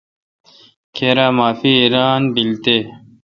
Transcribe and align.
کیر 0.95 1.17
معافی 1.37 1.71
اعلان 1.81 2.21
بیل 2.33 2.51
تے۔ 2.63 2.77